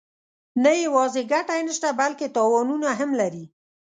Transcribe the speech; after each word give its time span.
نه 0.63 0.71
یوازې 0.83 1.21
ګټه 1.31 1.53
یې 1.57 1.63
نشته 1.69 1.89
بلکې 1.99 2.27
تاوانونه 2.35 2.89
هم 2.99 3.11
لري. 3.21 3.45